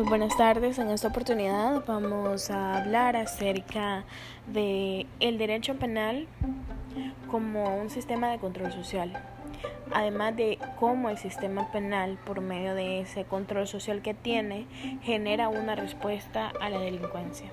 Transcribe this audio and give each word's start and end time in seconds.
Muy 0.00 0.08
buenas 0.08 0.34
tardes. 0.34 0.78
En 0.78 0.88
esta 0.88 1.08
oportunidad 1.08 1.84
vamos 1.86 2.50
a 2.50 2.78
hablar 2.78 3.16
acerca 3.16 4.04
de 4.46 5.06
el 5.20 5.36
derecho 5.36 5.74
penal 5.74 6.26
como 7.30 7.78
un 7.78 7.90
sistema 7.90 8.30
de 8.30 8.38
control 8.38 8.72
social. 8.72 9.12
Además 9.92 10.34
de 10.36 10.58
cómo 10.78 11.10
el 11.10 11.18
sistema 11.18 11.70
penal, 11.70 12.18
por 12.24 12.40
medio 12.40 12.74
de 12.74 13.02
ese 13.02 13.24
control 13.24 13.68
social 13.68 14.00
que 14.00 14.14
tiene, 14.14 14.66
genera 15.02 15.50
una 15.50 15.74
respuesta 15.74 16.50
a 16.62 16.70
la 16.70 16.78
delincuencia. 16.78 17.50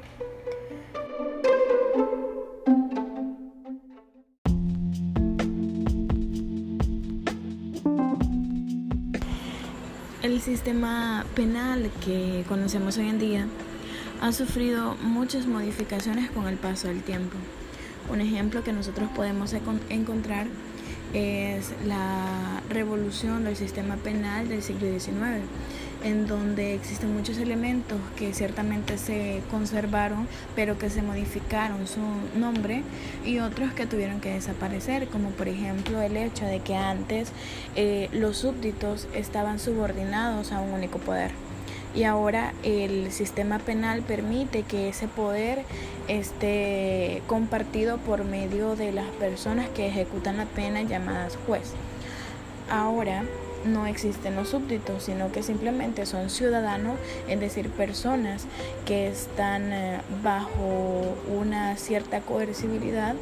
El 10.24 10.42
sistema 10.42 11.28
penal 11.36 11.92
que 12.04 12.44
conocemos 12.50 12.98
hoy 12.98 13.08
en 13.08 13.20
día 13.20 13.46
ha 14.20 14.32
sufrido 14.32 14.96
muchas 14.96 15.46
modificaciones 15.46 16.32
con 16.32 16.48
el 16.48 16.58
paso 16.58 16.88
del 16.88 17.04
tiempo. 17.04 17.38
Un 18.12 18.22
ejemplo 18.22 18.64
que 18.64 18.74
nosotros 18.74 19.12
podemos 19.16 19.54
encontrar 19.90 20.48
es 21.14 21.72
la 21.86 22.64
revolución 22.68 23.44
del 23.44 23.56
sistema 23.56 23.96
penal 23.98 24.50
del 24.50 24.64
siglo 24.64 24.88
XIX, 24.88 25.44
en 26.04 26.28
donde 26.28 26.76
existen 26.76 27.14
muchos 27.14 27.38
elementos 27.38 27.98
que 28.18 28.34
ciertamente 28.34 28.98
se 28.98 29.42
conservaron, 29.50 30.28
pero 30.56 30.78
que 30.78 30.90
se 30.90 31.02
modificaron 31.02 31.88
su 31.88 32.02
nombre, 32.38 32.84
y 33.26 33.40
otros 33.40 33.74
que 33.74 33.86
tuvieron 33.88 34.20
que 34.22 34.34
desaparecer, 34.34 35.08
como 35.08 35.30
por 35.32 35.48
ejemplo 35.48 36.02
el 36.02 36.18
hecho 36.18 36.46
de 36.46 36.60
que 36.60 36.76
antes 36.76 37.32
eh, 37.76 38.10
los 38.14 38.38
súbditos 38.38 39.08
estaban 39.14 39.60
subordinados 39.60 40.52
a 40.52 40.60
un 40.60 40.72
único 40.72 41.00
poder 41.00 41.32
y 41.98 42.04
ahora 42.04 42.54
el 42.64 43.12
sistema 43.12 43.58
penal 43.58 44.04
permite 44.04 44.62
que 44.62 44.90
ese 44.90 45.08
poder 45.08 45.64
esté 46.08 47.24
compartido 47.26 47.98
por 47.98 48.24
medio 48.24 48.76
de 48.76 48.92
las 48.92 49.08
personas 49.08 49.68
que 49.70 49.88
ejecutan 49.88 50.38
la 50.38 50.46
pena 50.46 50.84
llamadas 50.84 51.38
juez. 51.48 51.74
Ahora 52.70 53.24
no 53.66 53.86
existen 53.86 54.36
los 54.36 54.50
súbditos, 54.50 55.04
sino 55.04 55.32
que 55.32 55.44
simplemente 55.44 56.06
son 56.06 56.30
ciudadanos, 56.30 56.98
es 57.28 57.40
decir, 57.40 57.70
personas 57.70 58.46
que 58.86 59.08
están 59.08 59.74
eh, 59.74 60.02
bajo 60.24 61.16
una 61.28 61.76
cierta 61.78 62.22
coercibilidad 62.22 63.16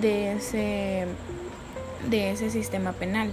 de 0.00 0.32
ese, 0.32 1.06
de 2.08 2.30
ese 2.30 2.50
sistema 2.50 2.92
penal. 2.92 3.30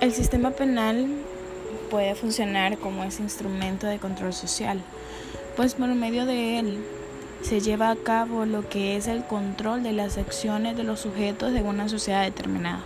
El 0.00 0.12
sistema 0.14 0.50
penal 0.52 1.06
puede 1.90 2.14
funcionar 2.14 2.78
como 2.78 3.04
ese 3.04 3.22
instrumento 3.22 3.86
de 3.86 3.98
control 3.98 4.32
social, 4.32 4.80
pues 5.56 5.74
por 5.74 5.88
medio 5.88 6.26
de 6.26 6.58
él 6.58 6.78
se 7.42 7.60
lleva 7.60 7.90
a 7.90 7.96
cabo 7.96 8.44
lo 8.44 8.68
que 8.68 8.96
es 8.96 9.06
el 9.06 9.24
control 9.24 9.82
de 9.82 9.92
las 9.92 10.18
acciones 10.18 10.76
de 10.76 10.84
los 10.84 11.00
sujetos 11.00 11.52
de 11.52 11.62
una 11.62 11.88
sociedad 11.88 12.22
determinada. 12.22 12.80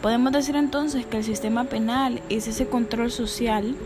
Podemos 0.00 0.32
decir 0.32 0.56
entonces 0.56 1.06
que 1.06 1.18
el 1.18 1.24
sistema 1.24 1.64
penal 1.64 2.20
es 2.28 2.48
ese 2.48 2.66
control 2.66 3.10
social 3.10 3.76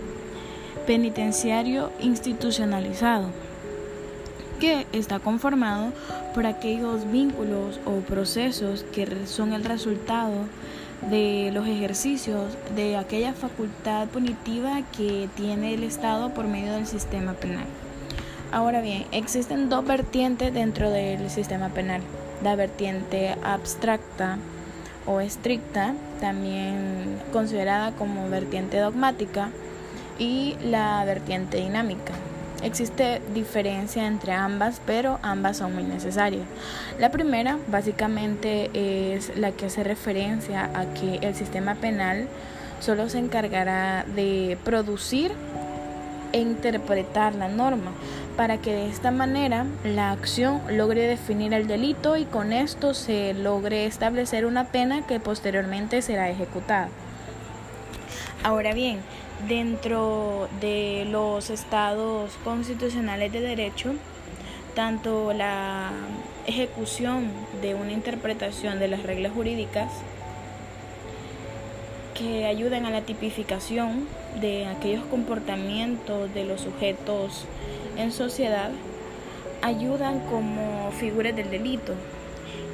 penitenciario 0.87 1.91
institucionalizado 2.01 3.29
que 4.61 4.87
está 4.93 5.19
conformado 5.19 5.93
por 6.35 6.47
aquellos 6.47 7.11
vínculos 7.11 7.81
o 7.85 8.01
procesos 8.01 8.85
que 8.93 9.27
son 9.27 9.53
el 9.53 9.65
resultado 9.65 10.33
de 11.03 11.51
los 11.53 11.67
ejercicios 11.67 12.57
de 12.75 12.97
aquella 12.97 13.33
facultad 13.33 14.09
punitiva 14.09 14.83
que 14.97 15.29
tiene 15.37 15.75
el 15.75 15.83
Estado 15.83 16.33
por 16.35 16.47
medio 16.47 16.73
del 16.73 16.87
sistema 16.87 17.35
penal. 17.35 17.67
Ahora 18.53 18.81
bien, 18.81 19.05
existen 19.13 19.69
dos 19.69 19.85
vertientes 19.85 20.53
dentro 20.55 20.91
del 20.91 21.31
sistema 21.31 21.69
penal. 21.69 22.01
La 22.43 22.57
vertiente 22.57 23.37
abstracta 23.43 24.39
o 25.07 25.21
estricta, 25.21 25.95
también 26.21 27.19
considerada 27.33 27.93
como 27.93 28.29
vertiente 28.29 28.79
dogmática, 28.79 29.51
y 30.19 30.57
la 30.63 31.05
vertiente 31.05 31.59
dinámica. 31.59 32.15
Existe 32.63 33.21
diferencia 33.35 34.07
entre 34.07 34.33
ambas, 34.33 34.81
pero 34.87 35.19
ambas 35.23 35.59
son 35.59 35.75
muy 35.75 35.85
necesarias. 35.85 36.47
La 36.99 37.11
primera 37.11 37.59
básicamente 37.69 38.71
es 39.15 39.37
la 39.37 39.53
que 39.53 39.67
hace 39.67 39.85
referencia 39.85 40.71
a 40.75 40.87
que 40.95 41.19
el 41.23 41.35
sistema 41.35 41.75
penal 41.75 42.29
solo 42.81 43.09
se 43.09 43.19
encargará 43.19 44.05
de 44.05 44.59
producir 44.65 45.33
e 46.33 46.41
interpretar 46.41 47.35
la 47.35 47.49
norma 47.49 47.93
para 48.37 48.59
que 48.59 48.73
de 48.73 48.89
esta 48.89 49.11
manera 49.11 49.65
la 49.85 50.11
acción 50.11 50.61
logre 50.69 51.07
definir 51.07 51.55
el 51.55 51.67
delito 51.67 52.17
y 52.17 52.25
con 52.25 52.53
esto 52.53 52.93
se 52.95 53.33
logre 53.33 53.87
establecer 53.87 54.45
una 54.45 54.65
pena 54.65 55.07
que 55.07 55.21
posteriormente 55.21 56.03
será 56.03 56.29
ejecutada. 56.29 56.89
Ahora 58.43 58.75
bien, 58.75 59.01
dentro 59.49 60.49
de 60.61 61.07
los 61.11 61.51
estados 61.51 62.33
constitucionales 62.45 63.33
de 63.33 63.41
derecho, 63.41 63.95
tanto 64.75 65.33
la 65.33 65.91
ejecución 66.47 67.31
de 67.61 67.75
una 67.75 67.93
interpretación 67.93 68.79
de 68.79 68.89
las 68.89 69.03
reglas 69.03 69.33
jurídicas 69.33 69.91
que 72.15 72.47
ayuden 72.47 72.87
a 72.87 72.91
la 72.91 73.03
tipificación 73.03 74.09
de 74.41 74.67
aquellos 74.67 75.05
comportamientos 75.07 76.33
de 76.33 76.45
los 76.45 76.63
sujetos 76.63 77.45
en 77.99 78.11
sociedad, 78.11 78.71
ayudan 79.63 80.21
como 80.21 80.93
figuras 80.93 81.37
del 81.37 81.51
delito. 81.51 81.95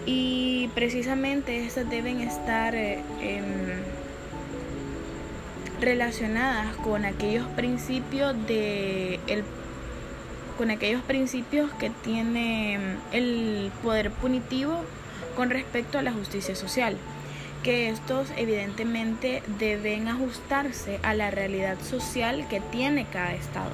Y 0.06 0.68
precisamente 0.74 1.64
estas 1.64 1.88
deben 1.88 2.20
estar 2.20 2.74
eh, 2.74 3.00
relacionadas 5.82 6.74
con 6.76 7.04
aquellos 7.04 7.46
principios 7.48 8.34
de 8.46 9.20
el, 9.26 9.44
con 10.56 10.70
aquellos 10.70 11.02
principios 11.02 11.70
que 11.72 11.90
tiene 11.90 12.78
el 13.12 13.70
poder 13.82 14.10
punitivo 14.10 14.84
con 15.36 15.50
respecto 15.50 15.98
a 15.98 16.02
la 16.02 16.12
justicia 16.12 16.54
social 16.54 16.96
que 17.62 17.88
estos 17.90 18.28
evidentemente 18.36 19.42
deben 19.58 20.08
ajustarse 20.08 20.98
a 21.02 21.14
la 21.14 21.30
realidad 21.30 21.78
social 21.80 22.46
que 22.48 22.60
tiene 22.60 23.06
cada 23.06 23.34
estado. 23.34 23.70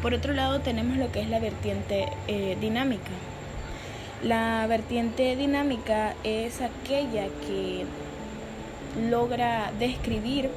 Por 0.00 0.14
otro 0.14 0.32
lado 0.32 0.60
tenemos 0.60 0.96
lo 0.96 1.12
que 1.12 1.20
es 1.20 1.28
la 1.28 1.38
vertiente 1.38 2.08
eh, 2.26 2.56
dinámica. 2.60 3.10
La 4.22 4.66
vertiente 4.66 5.36
dinámica 5.36 6.14
es 6.24 6.60
aquella 6.60 7.26
que 7.46 7.84
logra 9.10 9.72
describir 9.78 10.50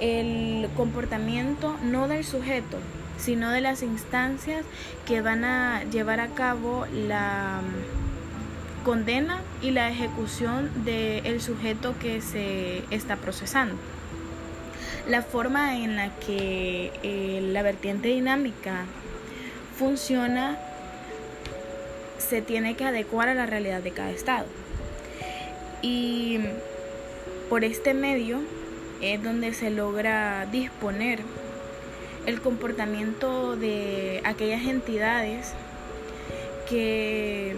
el 0.00 0.68
comportamiento 0.76 1.76
no 1.82 2.08
del 2.08 2.24
sujeto, 2.24 2.78
sino 3.18 3.50
de 3.50 3.60
las 3.60 3.82
instancias 3.82 4.64
que 5.06 5.20
van 5.20 5.44
a 5.44 5.84
llevar 5.84 6.20
a 6.20 6.28
cabo 6.28 6.86
la 6.92 7.60
mm, 7.62 8.84
condena 8.84 9.40
y 9.60 9.72
la 9.72 9.90
ejecución 9.90 10.70
del 10.84 11.40
sujeto 11.40 11.94
que 11.98 12.20
se 12.20 12.84
está 12.90 13.16
procesando. 13.16 13.74
La 15.08 15.22
forma 15.22 15.78
en 15.78 15.96
la 15.96 16.10
que 16.16 16.92
eh, 17.02 17.40
la 17.52 17.62
vertiente 17.62 18.08
dinámica 18.08 18.84
funciona 19.76 20.58
se 22.18 22.42
tiene 22.42 22.76
que 22.76 22.84
adecuar 22.84 23.28
a 23.28 23.34
la 23.34 23.46
realidad 23.46 23.82
de 23.82 23.90
cada 23.92 24.10
estado. 24.10 24.46
Y 25.80 26.40
por 27.48 27.64
este 27.64 27.94
medio 27.94 28.40
es 29.00 29.22
donde 29.22 29.54
se 29.54 29.70
logra 29.70 30.46
disponer 30.46 31.20
el 32.26 32.40
comportamiento 32.40 33.56
de 33.56 34.20
aquellas 34.24 34.66
entidades 34.66 35.52
que 36.68 37.56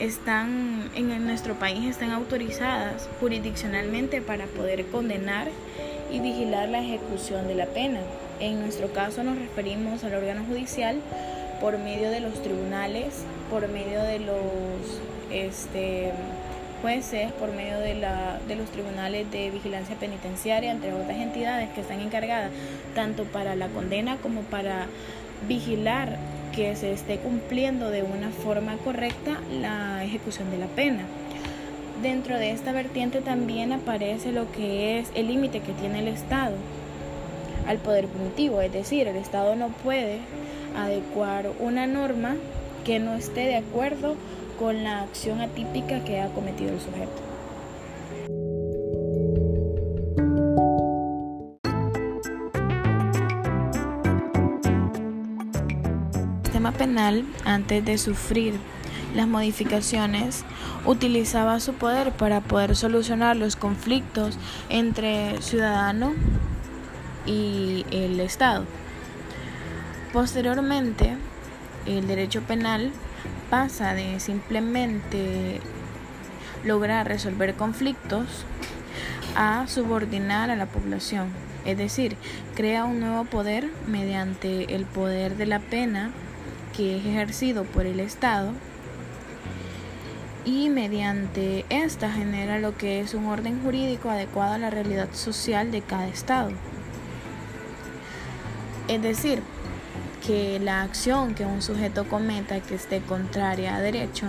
están 0.00 0.90
en 0.96 1.24
nuestro 1.24 1.54
país 1.54 1.88
están 1.88 2.10
autorizadas 2.10 3.08
jurisdiccionalmente 3.20 4.20
para 4.20 4.46
poder 4.46 4.84
condenar 4.86 5.48
y 6.10 6.18
vigilar 6.18 6.68
la 6.68 6.80
ejecución 6.80 7.46
de 7.46 7.54
la 7.54 7.66
pena. 7.66 8.00
En 8.40 8.60
nuestro 8.60 8.92
caso 8.92 9.22
nos 9.22 9.38
referimos 9.38 10.02
al 10.02 10.14
órgano 10.14 10.44
judicial 10.48 11.00
por 11.60 11.78
medio 11.78 12.10
de 12.10 12.20
los 12.20 12.42
tribunales, 12.42 13.24
por 13.50 13.68
medio 13.68 14.02
de 14.02 14.18
los 14.18 15.00
este, 15.30 16.12
jueces, 16.84 17.32
por 17.32 17.50
medio 17.50 17.78
de, 17.78 17.94
la, 17.94 18.38
de 18.46 18.56
los 18.56 18.68
tribunales 18.68 19.30
de 19.30 19.50
vigilancia 19.50 19.96
penitenciaria, 19.96 20.70
entre 20.70 20.92
otras 20.92 21.16
entidades 21.16 21.70
que 21.70 21.80
están 21.80 21.98
encargadas 22.00 22.50
tanto 22.94 23.24
para 23.24 23.56
la 23.56 23.68
condena 23.68 24.18
como 24.18 24.42
para 24.42 24.84
vigilar 25.48 26.18
que 26.54 26.76
se 26.76 26.92
esté 26.92 27.16
cumpliendo 27.16 27.88
de 27.88 28.02
una 28.02 28.28
forma 28.28 28.76
correcta 28.76 29.40
la 29.50 30.04
ejecución 30.04 30.50
de 30.50 30.58
la 30.58 30.66
pena. 30.66 31.04
Dentro 32.02 32.36
de 32.36 32.50
esta 32.50 32.72
vertiente 32.72 33.22
también 33.22 33.72
aparece 33.72 34.30
lo 34.30 34.52
que 34.52 34.98
es 34.98 35.10
el 35.14 35.28
límite 35.28 35.60
que 35.60 35.72
tiene 35.72 36.00
el 36.00 36.08
Estado 36.08 36.56
al 37.66 37.78
poder 37.78 38.08
punitivo, 38.08 38.60
es 38.60 38.74
decir, 38.74 39.08
el 39.08 39.16
Estado 39.16 39.56
no 39.56 39.68
puede 39.68 40.18
adecuar 40.76 41.50
una 41.60 41.86
norma 41.86 42.36
que 42.84 42.98
no 42.98 43.14
esté 43.14 43.46
de 43.46 43.56
acuerdo 43.56 44.16
con 44.58 44.84
la 44.84 45.02
acción 45.02 45.40
atípica 45.40 46.04
que 46.04 46.20
ha 46.20 46.28
cometido 46.28 46.72
el 46.72 46.80
sujeto. 46.80 47.12
El 56.38 56.44
sistema 56.44 56.72
penal, 56.72 57.24
antes 57.44 57.84
de 57.84 57.98
sufrir 57.98 58.54
las 59.14 59.26
modificaciones, 59.26 60.44
utilizaba 60.86 61.60
su 61.60 61.74
poder 61.74 62.12
para 62.12 62.40
poder 62.40 62.76
solucionar 62.76 63.36
los 63.36 63.56
conflictos 63.56 64.38
entre 64.68 65.40
ciudadano 65.40 66.12
y 67.26 67.86
el 67.90 68.20
Estado. 68.20 68.64
Posteriormente, 70.12 71.16
el 71.86 72.06
derecho 72.06 72.42
penal 72.42 72.92
pasa 73.50 73.94
de 73.94 74.20
simplemente 74.20 75.60
lograr 76.64 77.06
resolver 77.06 77.54
conflictos 77.54 78.44
a 79.36 79.66
subordinar 79.66 80.50
a 80.50 80.56
la 80.56 80.66
población, 80.66 81.28
es 81.64 81.76
decir, 81.76 82.16
crea 82.54 82.84
un 82.84 83.00
nuevo 83.00 83.24
poder 83.24 83.68
mediante 83.86 84.74
el 84.74 84.84
poder 84.84 85.36
de 85.36 85.46
la 85.46 85.58
pena 85.58 86.10
que 86.76 86.98
es 86.98 87.06
ejercido 87.06 87.64
por 87.64 87.86
el 87.86 88.00
Estado 88.00 88.52
y 90.44 90.68
mediante 90.68 91.64
esta 91.70 92.10
genera 92.12 92.58
lo 92.58 92.76
que 92.76 93.00
es 93.00 93.14
un 93.14 93.26
orden 93.26 93.62
jurídico 93.62 94.10
adecuado 94.10 94.54
a 94.54 94.58
la 94.58 94.70
realidad 94.70 95.08
social 95.12 95.70
de 95.70 95.80
cada 95.80 96.06
Estado. 96.06 96.50
Es 98.88 99.00
decir, 99.00 99.42
que 100.26 100.58
la 100.58 100.82
acción 100.82 101.34
que 101.34 101.44
un 101.44 101.60
sujeto 101.60 102.08
cometa 102.08 102.60
que 102.60 102.74
esté 102.74 103.00
contraria 103.00 103.76
a 103.76 103.80
derecho 103.80 104.26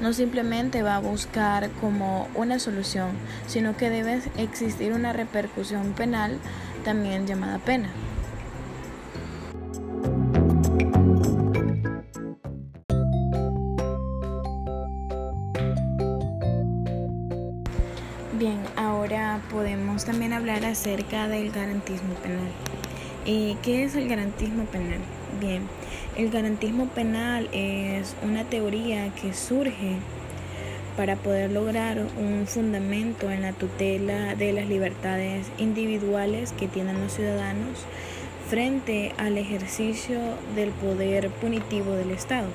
no 0.00 0.12
simplemente 0.12 0.82
va 0.82 0.96
a 0.96 1.00
buscar 1.00 1.70
como 1.80 2.28
una 2.34 2.58
solución, 2.58 3.10
sino 3.46 3.76
que 3.76 3.90
debe 3.90 4.20
existir 4.36 4.92
una 4.92 5.12
repercusión 5.12 5.92
penal 5.92 6.38
también 6.84 7.26
llamada 7.26 7.58
pena. 7.58 7.90
Bien, 18.38 18.58
ahora 18.76 19.40
podemos 19.50 20.04
también 20.04 20.32
hablar 20.32 20.64
acerca 20.64 21.28
del 21.28 21.50
garantismo 21.50 22.14
penal. 22.14 22.50
Eh, 23.26 23.56
¿Qué 23.62 23.84
es 23.84 23.94
el 23.94 24.08
garantismo 24.08 24.64
penal? 24.66 25.00
Bien, 25.40 25.62
el 26.16 26.30
garantismo 26.30 26.86
penal 26.86 27.48
es 27.52 28.14
una 28.22 28.44
teoría 28.44 29.12
que 29.20 29.34
surge 29.34 29.96
para 30.96 31.16
poder 31.16 31.50
lograr 31.50 31.98
un 32.16 32.46
fundamento 32.46 33.30
en 33.32 33.42
la 33.42 33.52
tutela 33.52 34.36
de 34.36 34.52
las 34.52 34.68
libertades 34.68 35.46
individuales 35.58 36.52
que 36.52 36.68
tienen 36.68 37.00
los 37.00 37.14
ciudadanos 37.14 37.84
frente 38.48 39.12
al 39.16 39.36
ejercicio 39.36 40.20
del 40.54 40.70
poder 40.70 41.30
punitivo 41.30 41.92
del 41.92 42.12
Estado, 42.12 42.46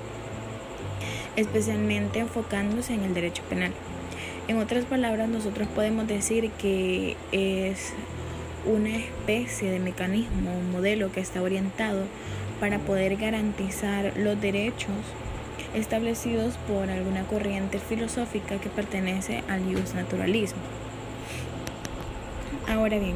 especialmente 1.36 2.20
enfocándose 2.20 2.94
en 2.94 3.04
el 3.04 3.14
derecho 3.14 3.44
penal. 3.50 3.74
En 4.48 4.58
otras 4.58 4.86
palabras, 4.86 5.28
nosotros 5.28 5.68
podemos 5.76 6.08
decir 6.08 6.50
que 6.52 7.18
es 7.34 7.94
una 8.66 8.96
especie 8.96 9.70
de 9.70 9.80
mecanismo, 9.80 10.58
un 10.58 10.72
modelo 10.72 11.12
que 11.12 11.20
está 11.20 11.42
orientado 11.42 12.04
para 12.60 12.80
poder 12.80 13.18
garantizar 13.18 14.14
los 14.18 14.40
derechos 14.40 14.96
establecidos 15.74 16.58
por 16.68 16.90
alguna 16.90 17.24
corriente 17.24 17.80
filosófica 17.80 18.58
que 18.58 18.70
pertenece 18.70 19.44
al 19.48 19.62
naturalismo. 19.94 20.60
Ahora 22.68 22.98
bien, 23.00 23.16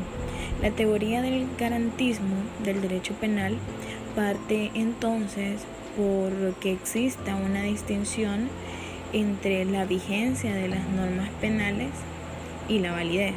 la 0.62 0.72
teoría 0.72 1.22
del 1.22 1.48
garantismo 1.58 2.36
del 2.64 2.82
derecho 2.82 3.14
penal 3.16 3.58
parte 4.16 4.72
entonces 4.76 5.62
por 5.98 6.56
que 6.56 6.72
exista 6.72 7.36
una 7.36 7.64
distinción 7.64 8.50
entre 9.12 9.66
la 9.66 9.86
vigencia 9.86 10.54
de 10.54 10.68
las 10.68 10.88
normas 10.90 11.30
penales 11.40 11.92
y 12.68 12.80
la 12.80 12.92
validez, 12.92 13.36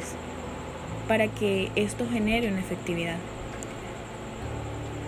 para 1.07 1.27
que 1.27 1.71
esto 1.75 2.07
genere 2.09 2.49
una 2.49 2.59
efectividad. 2.59 3.17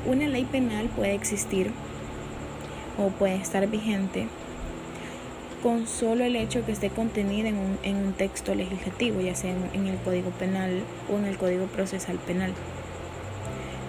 Una 0.10 0.28
ley 0.28 0.44
penal 0.44 0.88
puede 0.88 1.14
existir 1.14 1.70
o 2.98 3.10
puede 3.10 3.36
estar 3.36 3.68
vigente 3.68 4.28
con 5.62 5.86
solo 5.86 6.24
el 6.24 6.36
hecho 6.36 6.66
que 6.66 6.72
esté 6.72 6.90
contenida 6.90 7.50
en 7.50 7.96
un, 7.96 8.14
texto 8.14 8.56
legislativo, 8.56 9.22
ya 9.22 9.36
sea 9.36 9.52
en, 9.52 9.70
en 9.74 9.86
el 9.86 9.98
Código 10.00 10.32
Penal 10.32 10.82
o 11.14 11.20
en 11.20 11.26
el 11.26 11.38
Código 11.38 11.68
Procesal 11.68 12.18
Penal. 12.18 12.56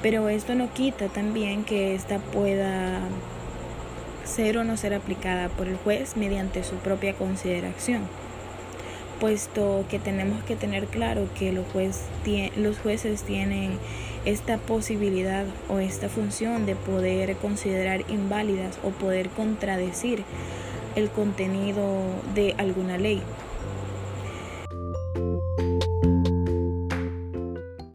Pero 0.03 0.29
esto 0.29 0.55
no 0.55 0.71
quita 0.75 1.09
también 1.09 1.65
que 1.65 1.95
ésta 1.95 2.19
pueda 2.19 3.01
ser 4.25 4.59
o 4.59 4.65
no 4.65 4.77
ser 4.77 4.93
aplicada 4.93 5.49
por 5.49 5.69
el 5.69 5.79
juez 5.79 6.19
mediante 6.19 6.65
su 6.65 6.75
propia 6.75 7.15
consideración 7.15 8.03
puesto 9.21 9.85
que 9.89 10.01
tenemos 10.01 10.43
que 10.43 10.57
tener 10.57 10.87
claro 10.87 11.29
que 11.39 11.53
los, 11.53 11.67
los 12.57 12.79
jueces 12.79 13.23
tienen 13.23 13.79
esta 14.25 14.59
posibilidad 14.59 15.45
o 15.69 15.79
esta 15.79 16.09
función 16.09 16.67
de 16.67 16.75
poder 16.75 17.37
considerar 17.37 18.05
inválidas 18.11 18.79
o 18.83 18.91
poder 18.91 19.29
contradecir 19.31 20.25
el 20.97 21.11
contenido 21.11 22.03
de 22.35 22.55
alguna 22.59 22.99
ley. 22.99 23.23